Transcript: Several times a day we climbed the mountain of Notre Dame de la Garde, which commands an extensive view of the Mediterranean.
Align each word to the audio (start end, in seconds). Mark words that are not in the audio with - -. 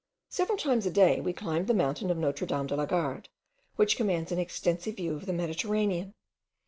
Several 0.29 0.57
times 0.57 0.87
a 0.87 0.89
day 0.89 1.21
we 1.21 1.31
climbed 1.31 1.67
the 1.67 1.75
mountain 1.75 2.09
of 2.09 2.17
Notre 2.17 2.47
Dame 2.47 2.65
de 2.65 2.75
la 2.75 2.87
Garde, 2.87 3.29
which 3.75 3.95
commands 3.97 4.31
an 4.31 4.39
extensive 4.39 4.95
view 4.95 5.13
of 5.13 5.27
the 5.27 5.31
Mediterranean. 5.31 6.15